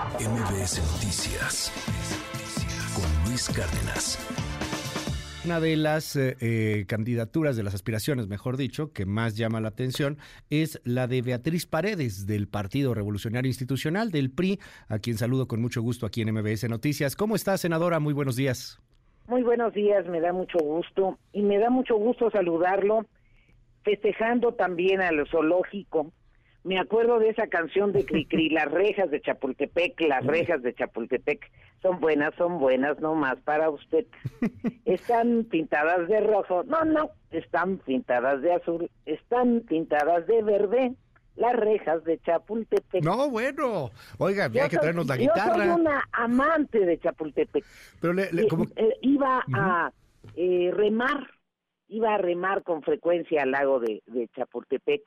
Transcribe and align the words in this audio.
MBS 0.00 0.80
Noticias 0.94 1.70
con 2.94 3.28
Luis 3.28 3.50
Cárdenas. 3.50 4.16
Una 5.44 5.60
de 5.60 5.76
las 5.76 6.16
eh, 6.16 6.38
eh, 6.40 6.86
candidaturas, 6.88 7.54
de 7.54 7.62
las 7.62 7.74
aspiraciones, 7.74 8.26
mejor 8.26 8.56
dicho, 8.56 8.94
que 8.94 9.04
más 9.04 9.36
llama 9.36 9.60
la 9.60 9.68
atención 9.68 10.16
es 10.48 10.80
la 10.84 11.06
de 11.06 11.20
Beatriz 11.20 11.66
Paredes 11.66 12.26
del 12.26 12.48
Partido 12.48 12.94
Revolucionario 12.94 13.50
Institucional 13.50 14.10
del 14.10 14.30
PRI, 14.30 14.58
a 14.88 15.00
quien 15.00 15.18
saludo 15.18 15.46
con 15.46 15.60
mucho 15.60 15.82
gusto 15.82 16.06
aquí 16.06 16.22
en 16.22 16.32
MBS 16.32 16.66
Noticias. 16.70 17.14
¿Cómo 17.14 17.36
está, 17.36 17.58
senadora? 17.58 18.00
Muy 18.00 18.14
buenos 18.14 18.36
días. 18.36 18.80
Muy 19.26 19.42
buenos 19.42 19.74
días, 19.74 20.06
me 20.06 20.20
da 20.20 20.32
mucho 20.32 20.58
gusto 20.60 21.18
y 21.34 21.42
me 21.42 21.58
da 21.58 21.68
mucho 21.68 21.96
gusto 21.96 22.30
saludarlo, 22.30 23.04
festejando 23.82 24.54
también 24.54 25.02
al 25.02 25.28
zoológico 25.28 26.10
me 26.62 26.78
acuerdo 26.78 27.18
de 27.18 27.30
esa 27.30 27.46
canción 27.46 27.92
de 27.92 28.04
Cricri, 28.04 28.48
las 28.50 28.70
rejas 28.70 29.10
de 29.10 29.20
Chapultepec, 29.20 30.00
las 30.02 30.24
rejas 30.24 30.62
de 30.62 30.74
Chapultepec, 30.74 31.50
son 31.82 32.00
buenas, 32.00 32.34
son 32.36 32.58
buenas, 32.58 33.00
no 33.00 33.14
más 33.14 33.40
para 33.40 33.70
usted. 33.70 34.06
Están 34.84 35.44
pintadas 35.44 36.08
de 36.08 36.20
rojo, 36.20 36.64
no, 36.64 36.84
no, 36.84 37.10
están 37.30 37.78
pintadas 37.78 38.42
de 38.42 38.52
azul, 38.52 38.90
están 39.06 39.60
pintadas 39.60 40.26
de 40.26 40.42
verde, 40.42 40.94
las 41.36 41.54
rejas 41.54 42.02
de 42.04 42.18
Chapultepec. 42.18 43.02
No, 43.04 43.30
bueno, 43.30 43.90
oiga, 44.18 44.46
hay 44.46 44.68
que 44.68 44.76
traernos 44.76 45.06
la 45.06 45.16
guitarra. 45.16 45.64
Yo 45.64 45.72
soy 45.72 45.80
una 45.80 46.04
amante 46.12 46.84
de 46.84 46.98
Chapultepec. 46.98 47.64
Pero 48.00 48.12
le, 48.12 48.24
eh, 48.24 48.48
eh, 48.76 48.96
iba 49.02 49.44
a 49.54 49.92
eh, 50.34 50.70
remar, 50.74 51.30
iba 51.88 52.14
a 52.14 52.18
remar 52.18 52.62
con 52.64 52.82
frecuencia 52.82 53.42
al 53.42 53.52
lago 53.52 53.80
de 53.80 54.28
Chapultepec 54.34 55.02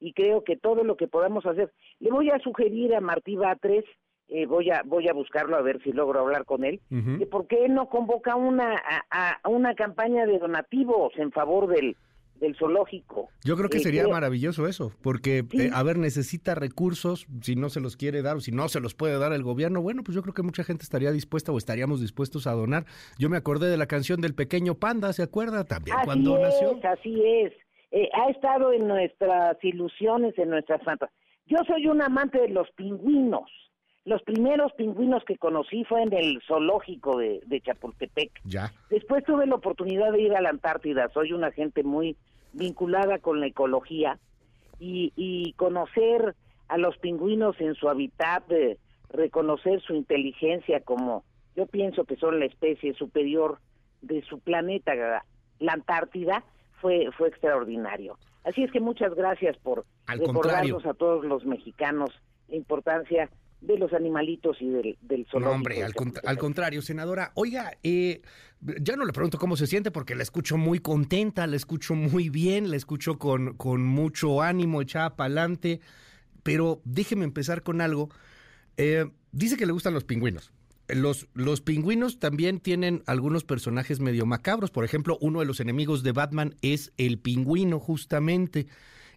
y 0.00 0.12
creo 0.12 0.44
que 0.44 0.56
todo 0.56 0.84
lo 0.84 0.96
que 0.96 1.08
podamos 1.08 1.46
hacer. 1.46 1.72
Le 2.00 2.10
voy 2.10 2.30
a 2.30 2.38
sugerir 2.40 2.94
a 2.94 3.00
Martí 3.00 3.36
Batres, 3.36 3.84
eh, 4.28 4.46
voy 4.46 4.70
a 4.70 4.82
voy 4.84 5.08
a 5.08 5.12
buscarlo 5.12 5.56
a 5.56 5.62
ver 5.62 5.82
si 5.82 5.92
logro 5.92 6.20
hablar 6.20 6.44
con 6.44 6.64
él, 6.64 6.80
que 7.18 7.26
por 7.26 7.46
qué 7.46 7.68
no 7.68 7.88
convoca 7.88 8.36
una 8.36 8.82
a, 9.10 9.48
una 9.48 9.74
campaña 9.74 10.26
de 10.26 10.38
donativos 10.38 11.12
en 11.16 11.30
favor 11.30 11.68
del 11.68 11.96
del 12.40 12.56
zoológico. 12.56 13.28
Yo 13.44 13.56
creo 13.56 13.70
que 13.70 13.78
sería 13.78 14.02
este, 14.02 14.12
maravilloso 14.12 14.66
eso, 14.66 14.92
porque, 15.02 15.44
eh, 15.52 15.70
a 15.72 15.82
ver, 15.82 15.98
necesita 15.98 16.54
recursos, 16.54 17.26
si 17.42 17.54
no 17.54 17.68
se 17.68 17.80
los 17.80 17.96
quiere 17.96 18.22
dar 18.22 18.36
o 18.36 18.40
si 18.40 18.50
no 18.50 18.68
se 18.68 18.80
los 18.80 18.94
puede 18.94 19.18
dar 19.18 19.32
el 19.32 19.42
gobierno, 19.42 19.80
bueno, 19.80 20.02
pues 20.02 20.16
yo 20.16 20.22
creo 20.22 20.34
que 20.34 20.42
mucha 20.42 20.64
gente 20.64 20.82
estaría 20.82 21.12
dispuesta 21.12 21.52
o 21.52 21.58
estaríamos 21.58 22.00
dispuestos 22.00 22.46
a 22.46 22.52
donar. 22.52 22.86
Yo 23.18 23.30
me 23.30 23.36
acordé 23.36 23.70
de 23.70 23.76
la 23.76 23.86
canción 23.86 24.20
del 24.20 24.34
pequeño 24.34 24.74
panda, 24.74 25.12
¿se 25.12 25.22
acuerda? 25.22 25.64
También 25.64 25.96
así 25.96 26.06
cuando 26.06 26.36
es, 26.38 26.42
nació. 26.42 26.80
Así 26.90 27.22
es. 27.24 27.52
Eh, 27.96 28.10
ha 28.12 28.28
estado 28.28 28.72
en 28.72 28.88
nuestras 28.88 29.56
ilusiones, 29.62 30.36
en 30.36 30.50
nuestras 30.50 30.82
fantasías. 30.82 31.16
Yo 31.46 31.58
soy 31.64 31.86
un 31.86 32.02
amante 32.02 32.40
de 32.40 32.48
los 32.48 32.68
pingüinos. 32.72 33.48
Los 34.04 34.20
primeros 34.22 34.72
pingüinos 34.72 35.22
que 35.24 35.38
conocí 35.38 35.84
fue 35.84 36.02
en 36.02 36.12
el 36.12 36.42
zoológico 36.44 37.18
de, 37.18 37.60
Chapultepec. 37.64 38.32
Ya. 38.46 38.72
Después 38.90 39.22
tuve 39.22 39.46
la 39.46 39.54
oportunidad 39.54 40.10
de 40.10 40.22
ir 40.22 40.34
a 40.34 40.40
la 40.40 40.50
Antártida. 40.50 41.08
Soy 41.14 41.32
una 41.32 41.52
gente 41.52 41.84
muy 41.84 42.16
vinculada 42.52 43.20
con 43.20 43.38
la 43.38 43.46
ecología 43.46 44.18
y, 44.80 45.54
conocer 45.56 46.34
a 46.66 46.78
los 46.78 46.98
pingüinos 46.98 47.60
en 47.60 47.76
su 47.76 47.88
hábitat, 47.88 48.42
reconocer 49.10 49.80
su 49.82 49.94
inteligencia 49.94 50.80
como 50.80 51.22
yo 51.54 51.66
pienso 51.66 52.04
que 52.06 52.16
son 52.16 52.40
la 52.40 52.46
especie 52.46 52.92
superior 52.94 53.60
de 54.02 54.20
su 54.22 54.40
planeta, 54.40 55.22
la 55.60 55.72
Antártida, 55.72 56.42
fue, 56.80 57.08
fue 57.16 57.28
extraordinario. 57.28 58.18
Así 58.44 58.62
es 58.62 58.70
que 58.70 58.80
muchas 58.80 59.14
gracias 59.14 59.56
por 59.58 59.86
recordarnos 60.06 60.84
a 60.86 60.94
todos 60.94 61.24
los 61.24 61.44
mexicanos 61.44 62.10
la 62.48 62.56
importancia 62.56 63.30
de 63.60 63.78
los 63.78 63.94
animalitos 63.94 64.60
y 64.60 64.68
del, 64.68 64.98
del. 65.00 65.26
No, 65.40 65.50
hombre, 65.50 65.82
al, 65.82 65.94
contrario, 66.38 66.82
senadora. 66.82 67.32
Oiga, 67.34 67.72
eh, 67.82 68.20
ya 68.60 68.96
no 68.96 69.06
le 69.06 69.12
pregunto 69.12 69.38
cómo 69.38 69.56
se 69.56 69.66
siente 69.66 69.90
porque 69.90 70.14
la 70.14 70.22
escucho 70.22 70.58
muy 70.58 70.78
contenta, 70.78 71.46
la 71.46 71.56
escucho 71.56 71.94
muy 71.94 72.28
bien, 72.28 72.70
la 72.70 72.76
escucho 72.76 73.18
con, 73.18 73.54
con 73.56 73.82
mucho 73.82 74.42
ánimo, 74.42 74.82
echada 74.82 75.16
para 75.16 75.26
adelante. 75.26 75.80
Pero 76.42 76.82
déjeme 76.84 77.24
empezar 77.24 77.62
con 77.62 77.80
algo. 77.80 78.10
Eh, 78.76 79.06
dice 79.32 79.56
que 79.56 79.64
le 79.64 79.72
gustan 79.72 79.94
los 79.94 80.04
pingüinos 80.04 80.52
los, 80.88 81.28
los 81.34 81.60
pingüinos 81.60 82.18
también 82.18 82.60
tienen 82.60 83.02
algunos 83.06 83.44
personajes 83.44 84.00
medio 84.00 84.26
macabros. 84.26 84.70
Por 84.70 84.84
ejemplo, 84.84 85.18
uno 85.20 85.40
de 85.40 85.46
los 85.46 85.60
enemigos 85.60 86.02
de 86.02 86.12
Batman 86.12 86.54
es 86.62 86.92
el 86.98 87.18
pingüino, 87.18 87.80
justamente. 87.80 88.66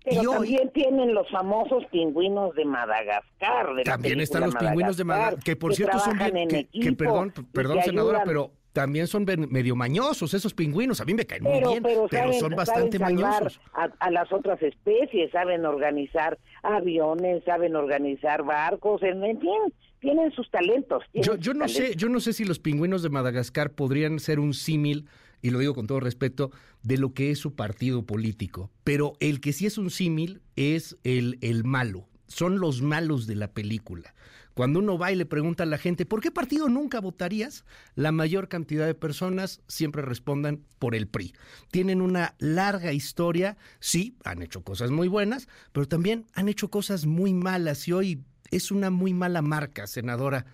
Pero 0.05 0.21
y 0.21 0.25
también 0.25 0.71
tienen 0.71 1.13
los 1.13 1.29
famosos 1.29 1.83
pingüinos 1.91 2.55
de 2.55 2.63
Madagascar. 2.63 3.67
también 3.83 4.21
están 4.21 4.43
los 4.43 4.55
pingüinos 4.55 4.95
de 4.95 5.03
Madagascar, 5.03 5.43
que 5.43 5.55
por 5.57 5.75
cierto 5.75 5.99
son 5.99 6.17
bien, 6.17 6.47
que, 6.47 6.93
perdón, 6.93 7.33
perdón 7.51 7.83
senadora, 7.83 8.23
pero 8.25 8.51
también 8.77 9.07
son 9.07 9.25
medio 9.49 9.75
mañosos 9.75 10.35
esos 10.35 10.53
pingüinos. 10.53 11.01
A 11.01 11.05
mí 11.05 11.15
me 11.15 11.25
caen 11.25 11.41
muy 11.41 11.59
bien, 11.67 11.81
pero, 11.81 12.33
son 12.33 12.55
bastante 12.55 12.99
mañosos. 12.99 13.59
A, 13.73 13.89
a, 13.97 14.11
las 14.11 14.31
otras 14.31 14.61
especies, 14.61 15.31
saben 15.31 15.65
organizar 15.65 16.37
aviones, 16.61 17.43
saben 17.43 17.75
organizar 17.75 18.43
barcos, 18.43 19.01
en, 19.01 19.23
en 19.23 19.41
fin, 19.41 19.73
tienen 19.99 20.31
sus 20.31 20.51
talentos. 20.51 21.03
yo, 21.15 21.55
no 21.55 21.67
sé, 21.67 21.95
yo 21.95 22.07
no 22.07 22.19
sé 22.19 22.33
si 22.33 22.45
los 22.45 22.59
pingüinos 22.59 23.01
de 23.01 23.09
Madagascar 23.09 23.71
podrían 23.71 24.19
ser 24.19 24.39
un 24.39 24.53
símil, 24.53 25.07
y 25.41 25.49
lo 25.49 25.57
digo 25.57 25.73
con 25.73 25.87
todo 25.87 25.99
respeto, 25.99 26.51
de 26.83 26.99
lo 26.99 27.15
que 27.15 27.31
es 27.31 27.39
su 27.39 27.55
partido 27.55 28.05
político. 28.05 28.69
Pero 28.83 29.13
el 29.19 29.41
que 29.41 29.53
sí 29.53 29.65
es 29.65 29.79
un 29.79 29.89
símil 29.89 30.43
es 30.55 30.99
el, 31.03 31.39
el 31.41 31.63
malo. 31.63 32.07
Son 32.27 32.59
los 32.59 32.83
malos 32.83 33.25
de 33.25 33.37
la 33.37 33.47
película. 33.47 34.13
Cuando 34.57 34.79
uno 34.79 34.97
va 34.97 35.11
y 35.11 35.15
le 35.15 35.27
pregunta 35.27 35.61
a 35.61 35.67
la 35.67 35.77
gente, 35.77 36.07
¿por 36.07 36.19
qué 36.19 36.31
partido 36.31 36.67
nunca 36.67 36.99
votarías? 36.99 37.63
La 37.93 38.11
mayor 38.11 38.47
cantidad 38.47 38.87
de 38.87 38.95
personas 38.95 39.63
siempre 39.67 40.01
respondan 40.01 40.65
por 40.79 40.95
el 40.95 41.07
PRI. 41.07 41.33
Tienen 41.69 42.01
una 42.01 42.33
larga 42.39 42.91
historia, 42.91 43.55
sí, 43.79 44.17
han 44.25 44.41
hecho 44.41 44.63
cosas 44.63 44.89
muy 44.89 45.09
buenas, 45.09 45.47
pero 45.73 45.87
también 45.87 46.25
han 46.33 46.49
hecho 46.49 46.71
cosas 46.71 47.05
muy 47.05 47.33
malas 47.33 47.87
y 47.87 47.93
hoy 47.93 48.23
es 48.49 48.71
una 48.71 48.89
muy 48.89 49.13
mala 49.13 49.43
marca, 49.43 49.85
senadora. 49.85 50.47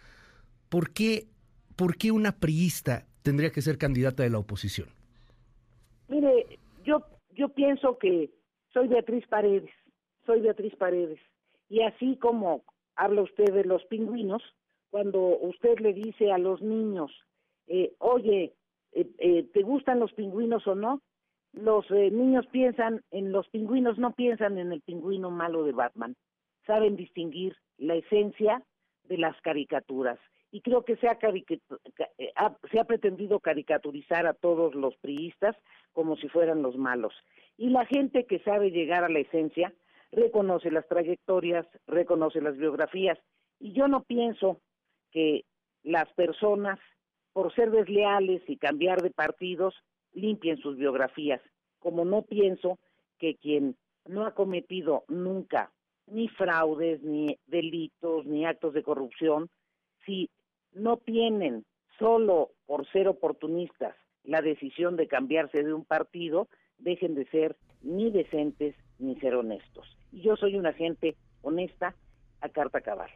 ¿Por 0.67 0.91
qué, 0.91 1.29
¿Por 1.77 1.95
qué 1.95 2.11
una 2.11 2.33
priista 2.33 3.05
tendría 3.21 3.51
que 3.51 3.61
ser 3.61 3.77
candidata 3.77 4.21
de 4.21 4.31
la 4.31 4.39
oposición? 4.39 4.89
Mire, 6.09 6.59
yo, 6.83 7.05
yo 7.37 7.47
pienso 7.47 7.97
que 7.99 8.31
soy 8.73 8.89
Beatriz 8.89 9.25
Paredes, 9.27 9.71
soy 10.25 10.41
Beatriz 10.41 10.75
Paredes. 10.75 11.19
Y 11.69 11.83
así 11.83 12.17
como 12.17 12.65
habla 12.95 13.21
usted 13.21 13.53
de 13.53 13.63
los 13.63 13.83
pingüinos, 13.85 14.41
cuando 14.89 15.19
usted 15.39 15.79
le 15.79 15.93
dice 15.93 16.31
a 16.31 16.37
los 16.37 16.61
niños, 16.61 17.11
eh, 17.67 17.93
oye, 17.99 18.53
eh, 18.91 19.07
eh, 19.17 19.43
¿te 19.53 19.63
gustan 19.63 19.99
los 19.99 20.13
pingüinos 20.13 20.67
o 20.67 20.75
no? 20.75 21.01
Los 21.53 21.89
niños 21.89 22.47
piensan 22.47 23.01
en 23.11 23.31
los 23.31 23.47
pingüinos, 23.49 23.97
no 23.97 24.13
piensan 24.13 24.57
en 24.57 24.71
el 24.71 24.81
pingüino 24.81 25.29
malo 25.29 25.63
de 25.63 25.71
Batman. 25.71 26.15
Saben 26.65 26.95
distinguir 26.95 27.55
la 27.77 27.95
esencia 27.95 28.63
de 29.03 29.17
las 29.17 29.39
caricaturas. 29.41 30.19
Y 30.51 30.61
creo 30.61 30.83
que 30.83 30.95
se 30.97 31.07
ha, 31.07 31.17
se 32.71 32.79
ha 32.79 32.83
pretendido 32.85 33.39
caricaturizar 33.39 34.25
a 34.25 34.33
todos 34.33 34.73
los 34.73 34.95
priistas 34.97 35.55
como 35.91 36.15
si 36.17 36.27
fueran 36.27 36.63
los 36.63 36.75
malos. 36.75 37.13
Y 37.57 37.69
la 37.69 37.85
gente 37.85 38.25
que 38.25 38.39
sabe 38.39 38.71
llegar 38.71 39.03
a 39.03 39.09
la 39.09 39.19
esencia 39.19 39.73
reconoce 40.13 40.71
las 40.71 40.87
trayectorias, 40.87 41.65
reconoce 41.87 42.41
las 42.41 42.57
biografías. 42.57 43.17
Y 43.59 43.73
yo 43.73 43.87
no 43.87 44.03
pienso 44.03 44.59
que 45.11 45.45
las 45.83 46.11
personas, 46.13 46.79
por 47.33 47.53
ser 47.53 47.71
desleales 47.71 48.41
y 48.47 48.57
cambiar 48.57 49.01
de 49.01 49.11
partidos, 49.11 49.75
limpien 50.13 50.57
sus 50.57 50.77
biografías, 50.77 51.41
como 51.79 52.05
no 52.05 52.21
pienso 52.21 52.79
que 53.17 53.35
quien 53.35 53.75
no 54.05 54.25
ha 54.25 54.33
cometido 54.33 55.03
nunca 55.07 55.71
ni 56.07 56.27
fraudes, 56.27 57.01
ni 57.01 57.37
delitos, 57.47 58.25
ni 58.25 58.45
actos 58.45 58.73
de 58.73 58.83
corrupción, 58.83 59.49
si 60.05 60.29
no 60.73 60.97
tienen 60.97 61.65
solo 61.97 62.51
por 62.65 62.85
ser 62.91 63.07
oportunistas 63.07 63.95
la 64.23 64.41
decisión 64.41 64.95
de 64.95 65.07
cambiarse 65.07 65.63
de 65.63 65.73
un 65.73 65.85
partido, 65.85 66.47
dejen 66.77 67.15
de 67.15 67.25
ser 67.27 67.55
ni 67.81 68.11
decentes 68.11 68.75
ni 68.99 69.15
ser 69.19 69.35
honestos. 69.35 69.97
Y 70.11 70.21
yo 70.21 70.35
soy 70.35 70.55
una 70.55 70.73
gente 70.73 71.15
honesta 71.41 71.95
a 72.41 72.49
carta 72.49 72.81
cabal. 72.81 73.09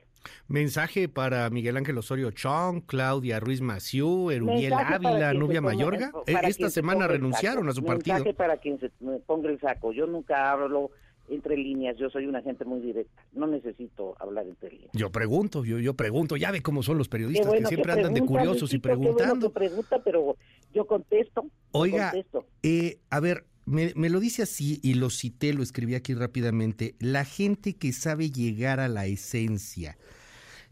Mensaje 0.47 1.07
para 1.09 1.50
Miguel 1.50 1.77
Ángel 1.77 1.97
Osorio 1.97 2.31
Chong, 2.31 2.81
Claudia 2.85 3.39
Ruiz 3.39 3.62
Maciú, 3.62 4.31
Erubiel 4.31 4.74
Ávila, 4.74 5.33
Nubia 5.33 5.62
Mayorga. 5.62 6.12
E, 6.25 6.33
esta 6.44 6.69
semana 6.69 7.07
renunciaron 7.07 7.68
a 7.69 7.74
su 7.74 7.83
partido. 7.83 8.15
Mensaje 8.15 8.33
para 8.33 8.57
quien 8.57 8.79
se 8.79 8.89
ponga 9.25 9.50
el 9.50 9.59
saco. 9.59 9.94
Yo 9.94 10.07
nunca 10.07 10.51
hablo 10.51 10.91
entre 11.29 11.57
líneas, 11.57 11.97
yo 11.97 12.09
soy 12.09 12.25
una 12.25 12.41
gente 12.41 12.63
muy 12.63 12.79
directa, 12.79 13.21
no 13.33 13.47
necesito 13.47 14.15
hablar 14.19 14.47
entre 14.47 14.71
líneas. 14.71 14.91
Yo 14.94 15.12
pregunto, 15.12 15.65
yo, 15.65 15.77
yo 15.79 15.94
pregunto, 15.94 16.38
ya 16.38 16.51
ve 16.51 16.62
cómo 16.62 16.83
son 16.83 16.97
los 16.97 17.09
periodistas, 17.09 17.53
que 17.53 17.65
siempre 17.65 17.91
andan 17.91 18.13
de 18.13 18.21
curiosos 18.21 18.74
y 18.74 18.79
preguntando. 18.79 19.51
pregunta, 19.51 20.01
pero 20.03 20.38
yo 20.74 20.88
contesto. 20.88 21.45
Oiga, 21.71 22.13
Eh, 22.63 23.00
a 23.09 23.19
ver, 23.19 23.44
me, 23.68 23.94
me, 23.96 24.10
lo 24.10 24.19
dice 24.19 24.42
así 24.42 24.80
y 24.81 24.96
lo 24.96 25.12
cité, 25.12 25.54
lo 25.54 25.62
escribí 25.62 25.94
aquí 25.94 26.16
rápidamente, 26.16 26.96
la 27.00 27.24
gente 27.24 27.75
que 27.75 27.94
sabe 27.94 28.31
llegar 28.31 28.80
a 28.80 28.88
la 28.88 29.06
esencia 29.06 29.98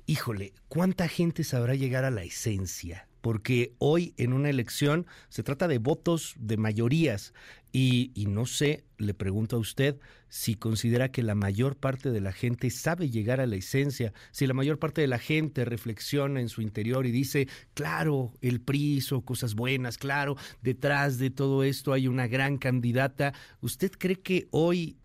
híjole, 0.05 0.53
¿cuánta 0.67 1.07
gente 1.07 1.43
sabrá 1.43 1.75
llegar 1.75 2.05
a 2.05 2.11
la 2.11 2.23
esencia? 2.23 3.07
Porque 3.25 3.73
hoy 3.79 4.13
en 4.17 4.33
una 4.33 4.51
elección 4.51 5.07
se 5.29 5.41
trata 5.41 5.67
de 5.67 5.79
votos 5.79 6.35
de 6.37 6.57
mayorías 6.57 7.33
y, 7.71 8.11
y, 8.13 8.27
no 8.27 8.45
sé, 8.45 8.83
le 8.99 9.15
pregunto 9.15 9.55
a 9.55 9.59
usted 9.59 9.99
si 10.27 10.53
considera 10.53 11.09
que 11.09 11.23
la 11.23 11.33
mayor 11.33 11.75
parte 11.75 12.11
de 12.11 12.21
la 12.21 12.31
gente 12.31 12.69
sabe 12.69 13.09
llegar 13.09 13.41
a 13.41 13.47
la 13.47 13.55
esencia, 13.55 14.13
si 14.29 14.45
la 14.45 14.53
mayor 14.53 14.77
parte 14.77 15.01
de 15.01 15.07
la 15.07 15.17
gente 15.17 15.65
reflexiona 15.65 16.39
en 16.39 16.49
su 16.49 16.61
interior 16.61 17.07
y 17.07 17.11
dice, 17.11 17.47
claro, 17.73 18.31
el 18.41 18.61
PRI 18.61 18.97
hizo 18.97 19.21
cosas 19.21 19.55
buenas, 19.55 19.97
claro, 19.97 20.35
detrás 20.61 21.17
de 21.17 21.31
todo 21.31 21.63
esto 21.63 21.93
hay 21.93 22.07
una 22.07 22.27
gran 22.27 22.59
candidata. 22.59 23.33
¿Usted 23.59 23.89
cree 23.97 24.17
que 24.17 24.49
hoy 24.51 24.97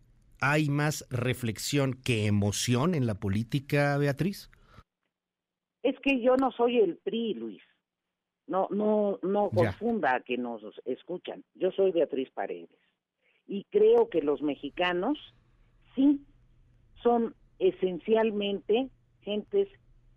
hay 0.43 0.69
más 0.69 1.07
reflexión 1.09 1.95
que 1.95 2.27
emoción 2.27 2.95
en 2.95 3.07
la 3.07 3.15
política, 3.15 3.97
Beatriz? 3.97 4.51
Es 5.83 5.99
que 6.03 6.21
yo 6.21 6.37
no 6.37 6.53
soy 6.53 6.81
el 6.81 6.99
PRI, 6.99 7.33
Luis. 7.33 7.63
No, 8.51 8.67
no, 8.71 9.21
no 9.23 9.49
confunda 9.51 10.17
a 10.17 10.21
que 10.23 10.37
nos 10.37 10.61
escuchan. 10.85 11.45
Yo 11.55 11.71
soy 11.71 11.93
Beatriz 11.93 12.31
Paredes. 12.33 12.69
Y 13.47 13.63
creo 13.71 14.09
que 14.09 14.23
los 14.23 14.43
mexicanos 14.43 15.17
sí 15.95 16.21
son 17.01 17.37
esencialmente 17.61 18.91
gentes 19.21 19.69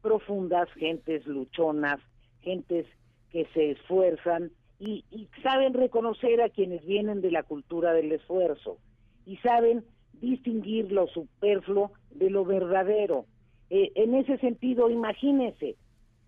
profundas, 0.01 0.67
gentes 0.73 1.27
luchonas, 1.27 1.99
gentes 2.41 2.87
que 3.29 3.45
se 3.53 3.71
esfuerzan 3.71 4.51
y, 4.79 5.05
y 5.11 5.29
saben 5.43 5.75
reconocer 5.75 6.41
a 6.41 6.49
quienes 6.49 6.83
vienen 6.87 7.21
de 7.21 7.29
la 7.29 7.43
cultura 7.43 7.93
del 7.93 8.11
esfuerzo 8.13 8.79
y 9.27 9.37
saben 9.37 9.85
distinguir 10.13 10.91
lo 10.91 11.05
superfluo 11.05 11.91
de 12.09 12.31
lo 12.31 12.45
verdadero. 12.45 13.27
Eh, 13.69 13.91
en 13.93 14.15
ese 14.15 14.39
sentido, 14.39 14.89
imagínense, 14.89 15.75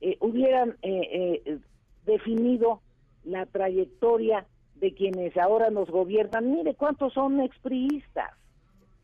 eh, 0.02 0.18
hubieran 0.20 0.78
eh, 0.84 1.42
eh, 1.46 1.60
definido 2.06 2.82
la 3.24 3.46
trayectoria 3.46 4.46
de 4.76 4.94
quienes 4.94 5.36
ahora 5.38 5.70
nos 5.70 5.90
gobiernan. 5.90 6.52
Mire 6.52 6.76
cuántos 6.76 7.14
son 7.14 7.40
expriistas. 7.42 8.32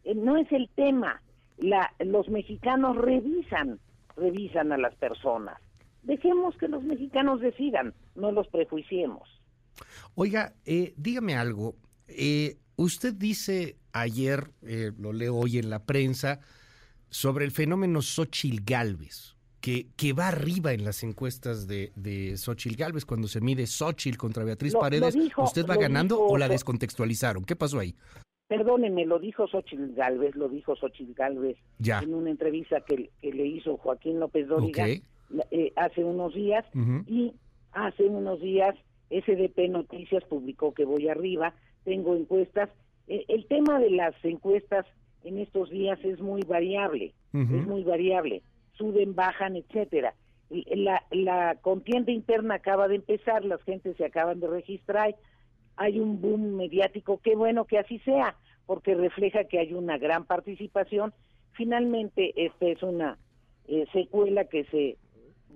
Eh, 0.04 0.16
no 0.16 0.38
es 0.38 0.52
el 0.52 0.70
tema. 0.76 1.22
La, 1.58 1.94
los 2.00 2.30
mexicanos 2.30 2.98
revisan, 2.98 3.80
revisan 4.16 4.72
a 4.72 4.78
las 4.78 4.96
personas. 4.96 5.60
Dejemos 6.04 6.56
que 6.58 6.68
los 6.68 6.84
mexicanos 6.84 7.42
decidan, 7.42 7.94
no 8.16 8.32
los 8.32 8.48
prejuiciemos. 8.48 9.30
Oiga, 10.16 10.54
eh, 10.66 10.94
dígame 10.98 11.36
algo. 11.36 11.76
Eh, 12.08 12.58
usted 12.76 13.14
dice 13.14 13.78
ayer, 13.94 14.52
eh, 14.64 14.92
lo 14.98 15.14
leo 15.14 15.36
hoy 15.36 15.58
en 15.58 15.70
la 15.70 15.86
prensa, 15.86 16.40
sobre 17.10 17.46
el 17.46 17.52
fenómeno 17.52 18.02
Xochil 18.02 18.62
Gálvez, 18.64 19.36
que, 19.62 19.86
que 19.96 20.14
va 20.14 20.28
arriba 20.30 20.74
en 20.74 20.84
las 20.84 21.04
encuestas 21.04 21.68
de, 21.68 21.92
de 21.96 22.36
Xochil 22.38 22.76
Gálvez, 22.76 23.06
cuando 23.06 23.28
se 23.28 23.42
mide 23.42 23.68
Xochil 23.68 24.18
contra 24.18 24.44
Beatriz 24.44 24.74
Lo- 24.74 24.80
lo 24.80 24.82
Paredes, 24.82 25.14
dijo- 25.14 25.44
¿usted 25.44 25.66
va 25.68 25.76
ganando 25.78 26.16
dijo- 26.16 26.28
o 26.28 26.38
la 26.38 26.48
descontextualizaron? 26.50 27.44
¿Qué 27.46 27.56
pasó 27.56 27.80
ahí? 27.80 27.94
Perdóneme, 28.48 29.06
lo 29.06 29.20
dijo 29.20 29.48
Xochitl 29.48 29.94
Galvez, 29.94 30.36
lo 30.36 30.50
dijo 30.50 30.76
Xochitl 30.76 31.14
Galvez 31.14 31.58
Ya. 31.80 32.00
en 32.00 32.14
una 32.14 32.32
entrevista 32.32 32.82
que, 32.82 33.10
que 33.22 33.32
le 33.32 33.46
hizo 33.46 33.78
Joaquín 33.78 34.20
López 34.20 34.48
Dóriga 34.48 34.84
Ok. 34.84 34.90
la- 35.30 35.48
eh, 35.52 35.72
hace 35.78 36.04
unos 36.04 36.34
días 36.34 36.66
y 37.08 37.32
hace 37.72 38.04
unos 38.04 38.42
días 38.42 38.76
SDP 39.10 39.70
Noticias 39.70 40.24
publicó 40.26 40.74
que 40.74 40.84
voy 40.86 41.08
arriba, 41.08 41.54
tengo 41.86 42.16
encuestas. 42.16 42.70
Eh, 43.08 43.24
el 43.30 43.46
tema 43.48 43.80
de 43.80 43.92
las 43.92 44.14
encuestas 44.24 44.86
en 45.24 45.38
estos 45.38 45.70
días 45.70 46.00
es 46.04 46.20
muy 46.20 46.42
variable, 46.42 47.14
es 47.34 47.68
muy 47.68 47.84
variable, 47.84 48.42
suben, 48.82 49.16
bajan, 49.16 49.56
etcétera. 49.56 50.16
La, 50.50 51.04
la 51.12 51.56
contienda 51.62 52.12
interna 52.12 52.56
acaba 52.56 52.88
de 52.88 52.96
empezar, 52.96 53.46
las 53.46 53.62
gentes 53.64 53.96
se 53.96 54.06
acaban 54.06 54.40
de 54.40 54.48
registrar, 54.48 55.16
hay 55.78 56.00
un 56.00 56.20
boom 56.20 56.58
mediático, 56.58 57.22
qué 57.24 57.36
bueno 57.36 57.66
que 57.66 57.78
así 57.78 58.00
sea, 58.00 58.36
porque 58.66 58.96
refleja 58.96 59.46
que 59.46 59.60
hay 59.60 59.74
una 59.74 59.98
gran 59.98 60.26
participación. 60.26 61.14
Finalmente, 61.54 62.34
esta 62.36 62.66
es 62.68 62.84
una 62.84 63.18
eh, 63.68 63.86
secuela 63.94 64.46
que 64.46 64.66
se 64.66 64.98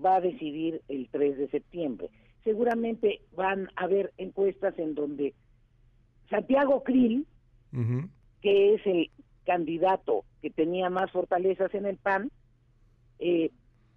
va 0.04 0.18
a 0.18 0.22
decidir 0.22 0.82
el 0.88 1.10
3 1.10 1.38
de 1.38 1.48
septiembre. 1.50 2.10
Seguramente 2.44 3.22
van 3.36 3.70
a 3.76 3.86
haber 3.86 4.14
encuestas 4.18 4.78
en 4.78 4.96
donde 4.96 5.34
Santiago 6.30 6.84
Krill, 6.84 7.26
que 8.42 8.76
es 8.76 8.86
el 8.86 9.10
candidato 9.46 10.24
que 10.42 10.50
tenía 10.50 10.90
más 10.90 11.12
fortalezas 11.12 11.74
en 11.74 11.86
el 11.86 11.98
PAN, 11.98 12.32
eh, 13.20 13.52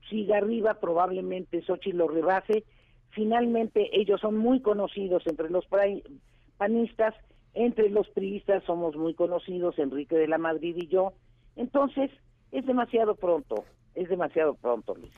siga 0.08 0.38
arriba, 0.38 0.74
probablemente 0.74 1.62
Xochitl 1.62 1.98
lo 1.98 2.08
rebase. 2.08 2.64
Finalmente, 3.10 3.88
ellos 3.92 4.20
son 4.20 4.36
muy 4.36 4.60
conocidos 4.60 5.26
entre 5.26 5.50
los 5.50 5.66
panistas, 6.56 7.14
entre 7.54 7.90
los 7.90 8.08
priistas 8.10 8.62
somos 8.64 8.96
muy 8.96 9.14
conocidos, 9.14 9.78
Enrique 9.78 10.16
de 10.16 10.28
la 10.28 10.38
Madrid 10.38 10.76
y 10.76 10.88
yo. 10.88 11.14
Entonces, 11.56 12.10
es 12.52 12.66
demasiado 12.66 13.14
pronto, 13.16 13.64
es 13.94 14.08
demasiado 14.08 14.54
pronto, 14.54 14.94
Luis. 14.94 15.12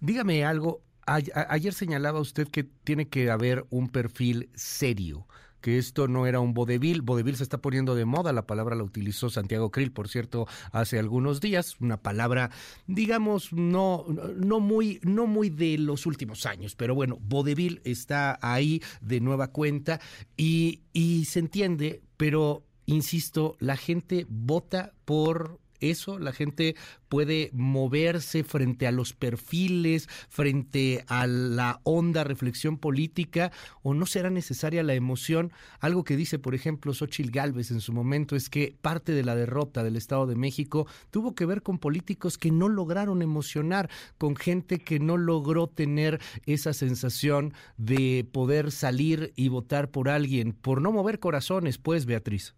Dígame 0.00 0.44
algo. 0.44 0.80
Ayer 1.06 1.72
señalaba 1.72 2.20
usted 2.20 2.46
que 2.46 2.62
tiene 2.62 3.08
que 3.08 3.30
haber 3.30 3.64
un 3.70 3.88
perfil 3.88 4.48
serio, 4.54 5.26
que 5.60 5.78
esto 5.78 6.08
no 6.08 6.26
era 6.26 6.40
un 6.40 6.54
vodevil. 6.54 7.02
Vodevil 7.02 7.36
se 7.36 7.42
está 7.42 7.58
poniendo 7.58 7.94
de 7.94 8.04
moda, 8.04 8.32
la 8.32 8.46
palabra 8.46 8.76
la 8.76 8.82
utilizó 8.82 9.30
Santiago 9.30 9.70
Krill, 9.70 9.92
por 9.92 10.08
cierto, 10.08 10.46
hace 10.72 10.98
algunos 10.98 11.40
días, 11.40 11.76
una 11.80 11.96
palabra, 11.96 12.50
digamos, 12.86 13.52
no, 13.52 14.04
no, 14.36 14.60
muy, 14.60 15.00
no 15.02 15.26
muy 15.26 15.50
de 15.50 15.78
los 15.78 16.06
últimos 16.06 16.46
años, 16.46 16.74
pero 16.74 16.94
bueno, 16.94 17.18
vodevil 17.20 17.80
está 17.84 18.38
ahí 18.42 18.82
de 19.00 19.20
nueva 19.20 19.48
cuenta 19.48 20.00
y, 20.36 20.82
y 20.92 21.24
se 21.26 21.40
entiende, 21.40 22.02
pero 22.16 22.64
insisto, 22.86 23.56
la 23.60 23.76
gente 23.76 24.26
vota 24.28 24.92
por 25.04 25.60
eso, 25.80 26.18
la 26.18 26.32
gente 26.32 26.76
puede 27.08 27.50
moverse 27.52 28.44
frente 28.44 28.86
a 28.86 28.92
los 28.92 29.12
perfiles, 29.12 30.08
frente 30.28 31.04
a 31.08 31.26
la 31.26 31.80
honda 31.82 32.24
reflexión 32.24 32.78
política, 32.78 33.50
o 33.82 33.94
no 33.94 34.06
será 34.06 34.30
necesaria 34.30 34.82
la 34.82 34.94
emoción. 34.94 35.52
Algo 35.80 36.04
que 36.04 36.16
dice, 36.16 36.38
por 36.38 36.54
ejemplo, 36.54 36.94
Xochil 36.94 37.30
Gálvez 37.30 37.70
en 37.70 37.80
su 37.80 37.92
momento 37.92 38.36
es 38.36 38.48
que 38.48 38.76
parte 38.80 39.12
de 39.12 39.24
la 39.24 39.34
derrota 39.34 39.82
del 39.82 39.96
Estado 39.96 40.26
de 40.26 40.36
México 40.36 40.86
tuvo 41.10 41.34
que 41.34 41.46
ver 41.46 41.62
con 41.62 41.78
políticos 41.78 42.38
que 42.38 42.50
no 42.50 42.68
lograron 42.68 43.22
emocionar, 43.22 43.90
con 44.18 44.36
gente 44.36 44.78
que 44.78 45.00
no 45.00 45.16
logró 45.16 45.66
tener 45.66 46.20
esa 46.46 46.72
sensación 46.72 47.54
de 47.76 48.26
poder 48.30 48.70
salir 48.70 49.32
y 49.36 49.48
votar 49.48 49.90
por 49.90 50.08
alguien, 50.08 50.52
por 50.52 50.80
no 50.80 50.92
mover 50.92 51.18
corazones, 51.18 51.78
pues, 51.78 52.06
Beatriz. 52.06 52.54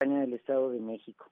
Del 0.00 0.34
Estado 0.34 0.70
de 0.70 0.80
México. 0.80 1.24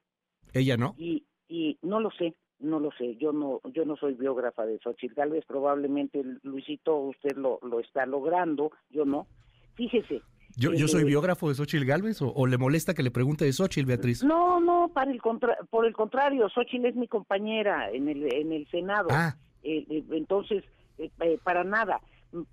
Ella 0.54 0.76
no. 0.78 0.94
y 0.96 1.24
y 1.48 1.78
no 1.82 2.00
lo 2.00 2.10
sé 2.12 2.34
no 2.60 2.80
lo 2.80 2.90
sé. 2.92 3.16
Yo 3.16 3.32
no 3.32 3.60
yo 3.74 3.84
no 3.84 3.94
soy 3.96 4.14
biógrafa 4.14 4.64
de 4.64 4.78
Xochitl 4.78 5.14
Galvez 5.14 5.44
probablemente 5.46 6.22
Luisito 6.42 6.96
usted 6.96 7.36
lo 7.36 7.58
lo 7.62 7.80
está 7.80 8.06
logrando 8.06 8.70
yo 8.90 9.04
no. 9.04 9.26
Fíjese. 9.74 10.22
¿Yo, 10.56 10.72
yo 10.72 10.88
soy 10.88 11.02
eh, 11.02 11.06
biógrafo 11.06 11.48
de 11.48 11.56
Xochitl 11.56 11.84
Galvez 11.84 12.22
o, 12.22 12.32
o 12.32 12.46
le 12.46 12.56
molesta 12.56 12.94
que 12.94 13.02
le 13.02 13.10
pregunte 13.10 13.44
de 13.44 13.52
Xochitl, 13.52 13.86
Beatriz? 13.86 14.24
no 14.24 14.60
no 14.60 14.88
para 14.94 15.10
el 15.10 15.20
contra 15.20 15.58
por 15.68 15.84
el 15.84 15.92
contrario 15.92 16.48
Xochitl 16.48 16.86
es 16.86 16.96
mi 16.96 17.06
compañera 17.06 17.90
en 17.90 18.08
el 18.08 18.32
en 18.32 18.52
el 18.52 18.66
Senado. 18.70 19.08
Ah, 19.10 19.36
Eh, 19.62 19.84
eh, 19.90 20.04
entonces 20.12 20.64
eh, 20.98 21.10
para 21.44 21.64
nada. 21.64 22.00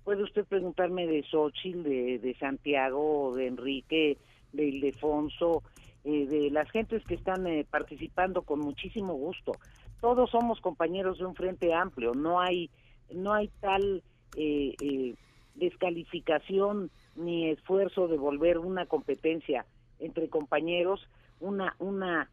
Puede 0.04 0.22
usted 0.22 0.44
preguntarme 0.44 1.06
de 1.06 1.22
Xochitl 1.24 1.82
de, 1.82 2.18
de 2.18 2.34
Santiago 2.34 3.32
de 3.34 3.46
Enrique 3.46 4.18
de 4.52 4.66
Ildefonso 4.66 5.62
eh, 6.04 6.26
de 6.26 6.50
las 6.50 6.70
gentes 6.70 7.04
que 7.06 7.14
están 7.14 7.46
eh, 7.46 7.64
participando 7.70 8.42
con 8.42 8.60
muchísimo 8.60 9.14
gusto 9.14 9.52
todos 10.00 10.30
somos 10.30 10.60
compañeros 10.60 11.18
de 11.18 11.24
un 11.26 11.34
frente 11.34 11.72
amplio 11.74 12.14
no 12.14 12.40
hay 12.40 12.70
no 13.12 13.32
hay 13.32 13.48
tal 13.60 14.02
eh, 14.36 14.74
eh, 14.80 15.14
descalificación 15.54 16.90
ni 17.16 17.50
esfuerzo 17.50 18.08
de 18.08 18.16
volver 18.16 18.58
una 18.58 18.86
competencia 18.86 19.64
entre 19.98 20.28
compañeros 20.28 21.06
una 21.40 21.74
una 21.78 22.28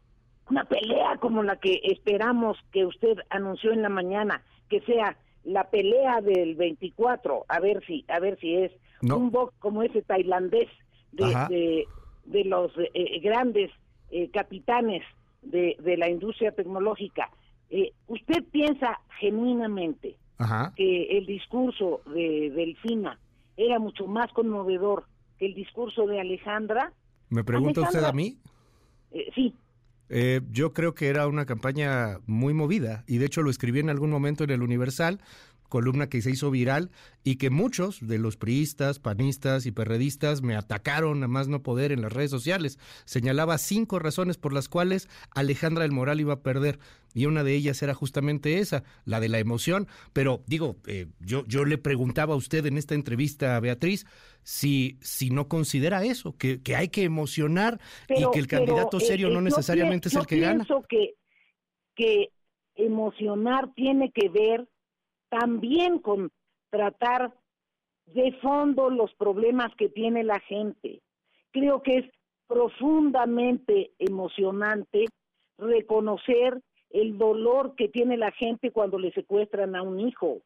una 0.49 0.63
pelea 0.65 1.17
como 1.19 1.43
la 1.43 1.57
que 1.57 1.79
esperamos 1.83 2.57
que 2.71 2.85
usted 2.85 3.17
anunció 3.29 3.71
en 3.71 3.83
la 3.83 3.89
mañana, 3.89 4.41
que 4.67 4.81
sea 4.81 5.15
la 5.43 5.69
pelea 5.69 6.21
del 6.21 6.55
24, 6.55 7.45
a 7.47 7.59
ver 7.59 7.85
si 7.85 8.03
a 8.07 8.19
ver 8.19 8.39
si 8.39 8.55
es 8.55 8.71
No. 9.01 9.17
un 9.17 9.29
box 9.29 9.53
como 9.59 9.83
ese 9.83 10.01
tailandés 10.01 10.67
de, 11.11 11.25
de, 11.49 11.87
de 12.25 12.43
los 12.45 12.71
eh, 12.93 13.19
grandes 13.21 13.71
eh, 14.11 14.29
capitanes 14.31 15.03
de, 15.41 15.77
de 15.79 15.97
la 15.97 16.09
industria 16.09 16.51
tecnológica. 16.51 17.29
Eh, 17.69 17.93
¿Usted 18.07 18.43
piensa 18.51 18.99
genuinamente 19.19 20.15
ajá. 20.37 20.73
que 20.75 21.17
el 21.17 21.25
discurso 21.25 22.01
de 22.13 22.51
Delfina 22.51 23.19
era 23.57 23.79
mucho 23.79 24.07
más 24.07 24.31
conmovedor 24.33 25.05
que 25.37 25.45
el 25.45 25.53
discurso 25.53 26.07
de 26.07 26.19
Alejandra? 26.19 26.93
¿Me 27.29 27.43
pregunta 27.43 27.81
usted 27.81 28.03
a 28.03 28.11
mí? 28.11 28.37
Eh, 29.11 29.29
sí, 29.35 29.53
Eh, 30.11 30.41
yo 30.51 30.73
creo 30.73 30.95
que 30.95 31.07
era 31.07 31.27
una 31.27 31.45
campaña 31.45 32.17
muy 32.25 32.55
movida 32.55 33.03
y 33.05 33.19
de 33.19 33.27
hecho 33.27 33.43
lo 33.43 33.51
escribí 33.51 33.79
en 33.79 33.91
algún 33.91 34.09
momento 34.09 34.43
en 34.43 34.49
el 34.49 34.63
Universal 34.63 35.19
columna 35.69 36.09
que 36.09 36.21
se 36.21 36.31
hizo 36.31 36.51
viral 36.51 36.91
y 37.23 37.35
que 37.37 37.49
muchos 37.49 38.05
de 38.05 38.17
los 38.17 38.37
priistas, 38.37 38.99
panistas 38.99 39.65
y 39.65 39.71
perredistas 39.71 40.41
me 40.41 40.55
atacaron 40.55 41.23
a 41.23 41.27
más 41.27 41.47
no 41.47 41.63
poder 41.63 41.91
en 41.91 42.01
las 42.01 42.11
redes 42.11 42.31
sociales. 42.31 42.79
Señalaba 43.05 43.57
cinco 43.57 43.99
razones 43.99 44.37
por 44.37 44.51
las 44.51 44.67
cuales 44.67 45.07
Alejandra 45.31 45.83
del 45.83 45.91
Moral 45.91 46.19
iba 46.19 46.33
a 46.33 46.41
perder 46.41 46.79
y 47.13 47.25
una 47.25 47.43
de 47.43 47.55
ellas 47.55 47.81
era 47.81 47.93
justamente 47.93 48.59
esa, 48.59 48.83
la 49.05 49.19
de 49.19 49.29
la 49.29 49.39
emoción. 49.39 49.87
Pero 50.13 50.43
digo, 50.47 50.77
eh, 50.87 51.07
yo, 51.19 51.45
yo 51.47 51.65
le 51.65 51.77
preguntaba 51.77 52.33
a 52.33 52.37
usted 52.37 52.65
en 52.65 52.77
esta 52.77 52.95
entrevista 52.95 53.55
a 53.55 53.59
Beatriz 53.59 54.05
si, 54.43 54.97
si 55.01 55.29
no 55.29 55.47
considera 55.47 56.03
eso, 56.03 56.35
que, 56.37 56.61
que 56.61 56.75
hay 56.75 56.89
que 56.89 57.03
emocionar 57.03 57.79
y 58.09 58.23
que 58.31 58.39
el 58.39 58.47
candidato 58.47 58.97
eh, 58.97 59.01
serio 59.01 59.29
no 59.29 59.39
eh, 59.39 59.43
necesariamente 59.43 60.09
es 60.09 60.15
el 60.15 60.25
que 60.25 60.39
gana. 60.39 60.63
Yo 60.63 60.65
pienso 60.65 60.85
que, 60.87 61.13
que 61.95 62.29
emocionar 62.75 63.73
tiene 63.75 64.11
que 64.11 64.29
ver 64.29 64.67
también 65.29 65.99
con 65.99 66.31
tratar 66.69 67.33
de 68.07 68.33
fondo 68.41 68.89
los 68.89 69.13
problemas 69.15 69.73
que 69.75 69.89
tiene 69.89 70.23
la 70.23 70.39
gente. 70.39 71.01
Creo 71.51 71.81
que 71.83 71.97
es 71.99 72.05
profundamente 72.47 73.91
emocionante 73.99 75.05
reconocer 75.57 76.61
el 76.89 77.17
dolor 77.17 77.75
que 77.75 77.87
tiene 77.87 78.17
la 78.17 78.31
gente 78.31 78.71
cuando 78.71 78.97
le 78.97 79.11
secuestran 79.11 79.75
a 79.75 79.83
un 79.83 79.99
hijo. 79.99 80.41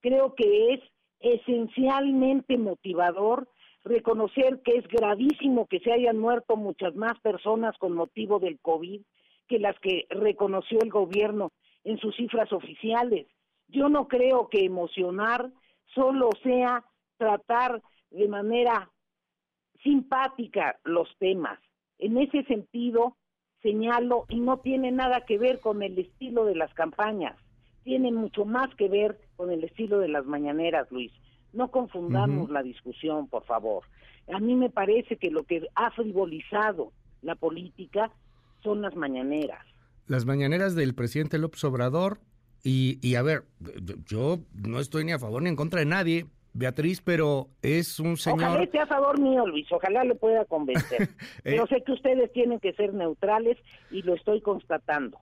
Creo 0.00 0.34
que 0.34 0.74
es 0.74 0.80
esencialmente 1.20 2.58
motivador 2.58 3.48
reconocer 3.84 4.60
que 4.64 4.78
es 4.78 4.88
gravísimo 4.88 5.66
que 5.66 5.80
se 5.80 5.92
hayan 5.92 6.18
muerto 6.18 6.56
muchas 6.56 6.94
más 6.96 7.18
personas 7.20 7.76
con 7.78 7.92
motivo 7.92 8.40
del 8.40 8.58
COVID 8.60 9.02
que 9.46 9.58
las 9.58 9.78
que 9.80 10.06
reconoció 10.08 10.78
el 10.80 10.90
gobierno 10.90 11.52
en 11.84 11.98
sus 11.98 12.16
cifras 12.16 12.50
oficiales. 12.52 13.26
Yo 13.68 13.88
no 13.88 14.08
creo 14.08 14.48
que 14.48 14.64
emocionar 14.64 15.50
solo 15.94 16.30
sea 16.42 16.84
tratar 17.16 17.82
de 18.10 18.28
manera 18.28 18.90
simpática 19.82 20.78
los 20.84 21.08
temas. 21.18 21.58
En 21.98 22.18
ese 22.18 22.42
sentido, 22.44 23.16
señalo, 23.62 24.24
y 24.28 24.40
no 24.40 24.58
tiene 24.58 24.90
nada 24.90 25.24
que 25.26 25.38
ver 25.38 25.60
con 25.60 25.82
el 25.82 25.98
estilo 25.98 26.44
de 26.44 26.56
las 26.56 26.72
campañas, 26.74 27.36
tiene 27.84 28.10
mucho 28.10 28.44
más 28.44 28.74
que 28.76 28.88
ver 28.88 29.18
con 29.36 29.50
el 29.50 29.62
estilo 29.62 29.98
de 29.98 30.08
las 30.08 30.24
mañaneras, 30.26 30.90
Luis. 30.90 31.12
No 31.52 31.70
confundamos 31.70 32.50
la 32.50 32.62
discusión, 32.62 33.28
por 33.28 33.44
favor. 33.44 33.84
A 34.32 34.40
mí 34.40 34.54
me 34.54 34.70
parece 34.70 35.16
que 35.16 35.30
lo 35.30 35.44
que 35.44 35.68
ha 35.74 35.90
frivolizado 35.92 36.92
la 37.22 37.36
política 37.36 38.10
son 38.62 38.82
las 38.82 38.96
mañaneras. 38.96 39.64
Las 40.06 40.26
mañaneras 40.26 40.74
del 40.74 40.94
presidente 40.94 41.38
López 41.38 41.62
Obrador 41.64 42.18
y, 42.64 42.98
y 43.06 43.14
a 43.16 43.22
ver, 43.22 43.44
yo 44.06 44.40
no 44.54 44.80
estoy 44.80 45.04
ni 45.04 45.12
a 45.12 45.18
favor 45.18 45.42
ni 45.42 45.50
en 45.50 45.56
contra 45.56 45.80
de 45.80 45.86
nadie, 45.86 46.26
Beatriz, 46.54 47.02
pero 47.02 47.50
es 47.60 48.00
un 48.00 48.16
señor... 48.16 48.44
Ojalá 48.44 48.62
esté 48.64 48.78
a 48.78 48.86
favor 48.86 49.20
mío, 49.20 49.46
Luis, 49.46 49.66
ojalá 49.70 50.02
le 50.04 50.14
pueda 50.14 50.44
convencer. 50.46 51.10
Eh, 51.44 51.56
pero 51.56 51.66
sé 51.66 51.82
que 51.84 51.92
ustedes 51.92 52.32
tienen 52.32 52.58
que 52.60 52.72
ser 52.72 52.94
neutrales 52.94 53.58
y 53.90 54.02
lo 54.02 54.14
estoy 54.14 54.40
constatando. 54.40 55.18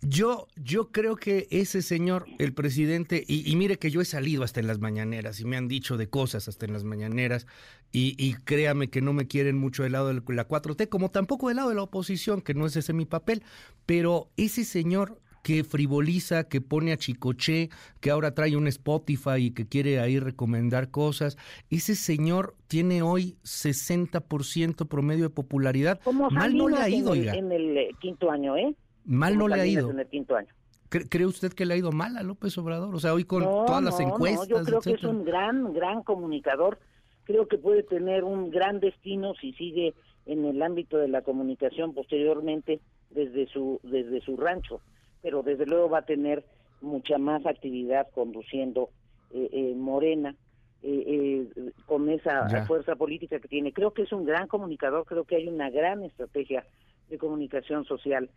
Yo, 0.00 0.48
yo 0.56 0.90
creo 0.90 1.14
que 1.14 1.46
ese 1.52 1.82
señor, 1.82 2.26
el 2.40 2.52
presidente, 2.52 3.22
y, 3.24 3.54
mire 3.54 3.78
que 3.78 3.92
yo 3.92 4.00
he 4.00 4.04
salido 4.04 4.42
hasta 4.42 4.58
en 4.58 4.66
las 4.66 4.80
mañaneras 4.80 5.38
y 5.38 5.44
me 5.44 5.56
han 5.56 5.68
dicho 5.68 5.96
de 5.96 6.08
cosas 6.08 6.48
hasta 6.48 6.66
en 6.66 6.72
las 6.72 6.82
mañaneras, 6.82 7.46
y, 7.92 8.16
y 8.18 8.34
créame 8.34 8.90
que 8.90 9.00
no 9.00 9.12
me 9.12 9.28
quieren 9.28 9.56
mucho 9.56 9.84
del 9.84 9.92
lado 9.92 10.08
de 10.08 10.14
la 10.14 10.48
4T, 10.48 10.88
como 10.88 11.12
tampoco 11.12 11.46
del 11.46 11.58
lado 11.58 11.68
de 11.68 11.76
la 11.76 11.82
oposición, 11.82 12.40
que 12.40 12.54
no 12.54 12.66
es 12.66 12.74
ese 12.74 12.92
mi 12.92 13.04
papel, 13.04 13.44
pero 13.86 14.30
ese 14.36 14.64
señor 14.64 15.20
que 15.42 15.64
frivoliza, 15.64 16.48
que 16.48 16.60
pone 16.60 16.92
a 16.92 16.96
Chicoche, 16.96 17.68
que 18.00 18.10
ahora 18.10 18.34
trae 18.34 18.56
un 18.56 18.68
Spotify 18.68 19.38
y 19.38 19.50
que 19.50 19.66
quiere 19.66 19.98
ahí 19.98 20.18
recomendar 20.18 20.90
cosas. 20.90 21.36
Ese 21.68 21.94
señor 21.94 22.54
tiene 22.68 23.02
hoy 23.02 23.36
60% 23.42 24.86
promedio 24.88 25.24
de 25.24 25.30
popularidad. 25.30 26.00
Mal 26.30 26.56
no 26.56 26.68
le 26.68 26.76
ha 26.76 26.88
ido, 26.88 27.14
en 27.14 27.28
el, 27.28 27.34
en 27.34 27.52
el 27.52 27.76
eh, 27.76 27.90
quinto 28.00 28.30
año, 28.30 28.56
¿eh? 28.56 28.74
Mal 29.04 29.36
no 29.36 29.48
le 29.48 29.60
ha 29.60 29.66
ido. 29.66 29.90
En 29.90 29.98
el 29.98 30.06
quinto 30.06 30.36
año. 30.36 30.48
¿Cree 30.88 31.26
usted 31.26 31.52
que 31.54 31.64
le 31.64 31.74
ha 31.74 31.76
ido 31.76 31.90
mal 31.90 32.16
a 32.18 32.22
López 32.22 32.56
Obrador? 32.58 32.94
O 32.94 33.00
sea, 33.00 33.14
hoy 33.14 33.24
con 33.24 33.42
todas 33.42 33.82
las 33.82 33.98
encuestas. 33.98 34.48
No, 34.48 34.58
yo 34.58 34.64
creo 34.64 34.80
que 34.80 34.92
es 34.92 35.04
un 35.04 35.24
gran, 35.24 35.72
gran 35.72 36.02
comunicador. 36.02 36.78
Creo 37.24 37.48
que 37.48 37.56
puede 37.56 37.82
tener 37.82 38.24
un 38.24 38.50
gran 38.50 38.78
destino 38.78 39.32
si 39.40 39.54
sigue 39.54 39.94
en 40.26 40.44
el 40.44 40.62
ámbito 40.62 40.98
de 40.98 41.08
la 41.08 41.22
comunicación 41.22 41.94
posteriormente 41.94 42.80
desde 43.10 43.46
su 43.48 43.80
desde 43.82 44.20
su 44.20 44.36
rancho 44.36 44.80
pero 45.22 45.42
desde 45.42 45.66
luego 45.66 45.88
va 45.88 45.98
a 45.98 46.06
tener 46.06 46.44
mucha 46.82 47.16
más 47.16 47.46
actividad 47.46 48.08
conduciendo 48.12 48.90
eh, 49.30 49.48
eh, 49.52 49.74
Morena 49.76 50.34
eh, 50.82 51.48
con 51.86 52.10
esa 52.10 52.66
fuerza 52.66 52.96
política 52.96 53.38
que 53.38 53.48
tiene. 53.48 53.72
Creo 53.72 53.92
que 53.92 54.02
es 54.02 54.12
un 54.12 54.24
gran 54.24 54.48
comunicador, 54.48 55.06
creo 55.06 55.24
que 55.24 55.36
hay 55.36 55.48
una 55.48 55.70
gran 55.70 56.02
estrategia 56.02 56.66
de 57.08 57.18
comunicación 57.18 57.84
social 57.84 58.28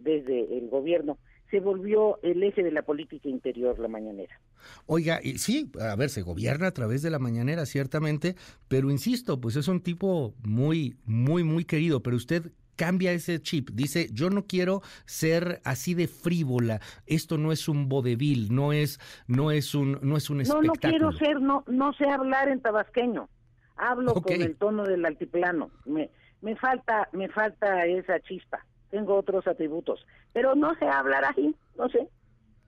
desde 0.00 0.56
el 0.56 0.68
gobierno. 0.70 1.18
Se 1.50 1.60
volvió 1.60 2.18
el 2.22 2.42
eje 2.42 2.62
de 2.62 2.72
la 2.72 2.82
política 2.82 3.28
interior 3.28 3.78
la 3.78 3.88
mañanera. 3.88 4.40
Oiga, 4.86 5.20
sí, 5.36 5.70
a 5.78 5.94
ver, 5.94 6.08
se 6.08 6.22
gobierna 6.22 6.68
a 6.68 6.70
través 6.70 7.02
de 7.02 7.10
la 7.10 7.18
mañanera, 7.18 7.66
ciertamente, 7.66 8.34
pero 8.68 8.90
insisto, 8.90 9.40
pues 9.40 9.56
es 9.56 9.68
un 9.68 9.80
tipo 9.80 10.34
muy, 10.42 10.96
muy, 11.04 11.44
muy 11.44 11.64
querido. 11.64 12.02
Pero 12.02 12.16
usted 12.16 12.52
cambia 12.76 13.12
ese 13.12 13.40
chip. 13.40 13.70
Dice, 13.70 14.08
yo 14.12 14.30
no 14.30 14.46
quiero 14.46 14.82
ser 15.04 15.60
así 15.64 15.94
de 15.94 16.08
frívola. 16.08 16.80
Esto 17.06 17.38
no 17.38 17.52
es 17.52 17.68
un 17.68 17.88
vodevil, 17.88 18.54
no 18.54 18.72
es, 18.72 19.00
no 19.26 19.50
es 19.50 19.74
un, 19.74 19.98
no 20.02 20.16
es 20.16 20.30
un 20.30 20.40
espectáculo. 20.40 20.72
No, 20.72 20.74
no 20.74 20.80
quiero 20.80 21.12
ser, 21.12 21.40
no, 21.40 21.64
no 21.66 21.92
sé 21.94 22.08
hablar 22.08 22.48
en 22.48 22.60
tabasqueño. 22.60 23.28
Hablo 23.76 24.14
con 24.14 24.40
el 24.40 24.56
tono 24.56 24.84
del 24.84 25.04
altiplano. 25.04 25.70
Me, 25.84 26.10
me 26.40 26.56
falta, 26.56 27.08
me 27.12 27.28
falta 27.28 27.86
esa 27.86 28.20
chispa. 28.20 28.64
Tengo 28.90 29.16
otros 29.16 29.46
atributos, 29.48 30.06
pero 30.32 30.54
no 30.54 30.74
sé 30.76 30.86
hablar 30.86 31.24
así, 31.24 31.56
no 31.76 31.88
sé. 31.88 32.08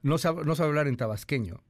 No 0.03 0.19
sabe, 0.19 0.45
no 0.45 0.57
sabe 0.57 0.71
hablar 0.71 0.89
en 0.89 0.97
tabasqueño. 0.97 1.63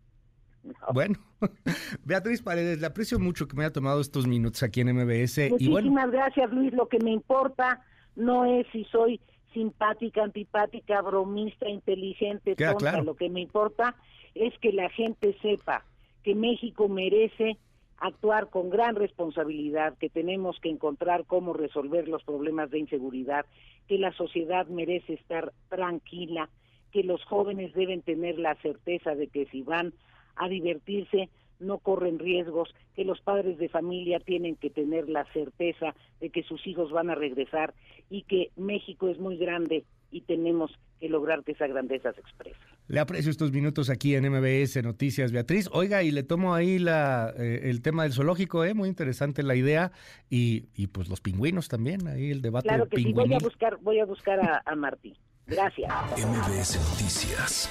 Bueno, 0.92 1.14
Beatriz 2.04 2.42
Paredes, 2.42 2.80
le 2.80 2.86
aprecio 2.86 3.18
mucho 3.18 3.46
que 3.46 3.56
me 3.56 3.64
haya 3.64 3.72
tomado 3.72 4.00
estos 4.00 4.26
minutos 4.26 4.62
aquí 4.62 4.80
en 4.80 4.94
MBS. 4.94 5.50
Muchísimas 5.50 6.10
gracias, 6.10 6.50
Luis. 6.50 6.72
Lo 6.72 6.88
que 6.88 6.98
me 6.98 7.12
importa 7.12 7.82
no 8.16 8.44
es 8.44 8.66
si 8.72 8.84
soy 8.84 9.20
simpática, 9.52 10.22
antipática, 10.22 11.00
bromista, 11.02 11.68
inteligente, 11.68 12.56
tonta. 12.56 13.02
Lo 13.02 13.14
que 13.14 13.30
me 13.30 13.40
importa 13.40 13.94
es 14.34 14.52
que 14.58 14.72
la 14.72 14.90
gente 14.90 15.36
sepa 15.40 15.84
que 16.22 16.34
México 16.34 16.88
merece 16.88 17.56
actuar 17.98 18.50
con 18.50 18.68
gran 18.68 18.94
responsabilidad, 18.94 19.96
que 19.98 20.10
tenemos 20.10 20.58
que 20.60 20.68
encontrar 20.68 21.24
cómo 21.24 21.52
resolver 21.52 22.08
los 22.08 22.22
problemas 22.24 22.70
de 22.70 22.80
inseguridad, 22.80 23.46
que 23.88 23.98
la 23.98 24.12
sociedad 24.12 24.66
merece 24.66 25.14
estar 25.14 25.52
tranquila, 25.68 26.50
que 26.92 27.04
los 27.04 27.24
jóvenes 27.24 27.72
deben 27.74 28.02
tener 28.02 28.38
la 28.38 28.54
certeza 28.56 29.14
de 29.14 29.28
que 29.28 29.46
si 29.46 29.62
van 29.62 29.94
a 30.34 30.48
divertirse 30.48 31.30
no 31.60 31.78
corren 31.78 32.18
riesgos, 32.18 32.74
que 32.94 33.04
los 33.04 33.20
padres 33.20 33.58
de 33.58 33.68
familia 33.68 34.20
tienen 34.20 34.56
que 34.56 34.70
tener 34.70 35.08
la 35.08 35.24
certeza 35.32 35.94
de 36.20 36.30
que 36.30 36.42
sus 36.42 36.66
hijos 36.66 36.90
van 36.90 37.10
a 37.10 37.14
regresar 37.14 37.74
y 38.10 38.22
que 38.22 38.50
México 38.56 39.08
es 39.08 39.18
muy 39.18 39.36
grande 39.36 39.84
y 40.10 40.22
tenemos 40.22 40.70
que 41.00 41.08
lograr 41.08 41.42
que 41.44 41.52
esa 41.52 41.66
grandeza 41.66 42.12
se 42.12 42.20
exprese. 42.20 42.56
Le 42.88 43.00
aprecio 43.00 43.30
estos 43.30 43.52
minutos 43.52 43.90
aquí 43.90 44.14
en 44.14 44.30
MBS 44.30 44.82
Noticias, 44.82 45.32
Beatriz. 45.32 45.68
Oiga, 45.72 46.02
y 46.02 46.10
le 46.10 46.22
tomo 46.22 46.54
ahí 46.54 46.78
la, 46.78 47.34
eh, 47.36 47.62
el 47.64 47.82
tema 47.82 48.04
del 48.04 48.12
zoológico, 48.12 48.64
¿eh? 48.64 48.74
muy 48.74 48.88
interesante 48.88 49.42
la 49.42 49.56
idea, 49.56 49.92
y, 50.30 50.68
y 50.74 50.86
pues 50.86 51.08
los 51.08 51.20
pingüinos 51.20 51.68
también, 51.68 52.06
ahí 52.06 52.30
el 52.30 52.42
debate 52.42 52.68
Claro 52.68 52.88
que 52.88 52.98
sí, 52.98 53.12
voy 53.12 53.34
a 53.34 53.38
buscar, 53.38 53.78
voy 53.82 53.98
a, 53.98 54.04
buscar 54.04 54.40
a, 54.40 54.62
a 54.64 54.74
Martí. 54.74 55.14
Gracias. 55.46 55.92
MBS 56.16 56.78
Noticias 56.90 57.70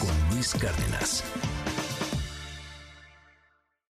con 0.00 0.34
Luis 0.34 0.54
Cárdenas. 0.54 1.53